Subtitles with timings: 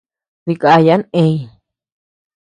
[0.47, 1.33] Dikayan eñ.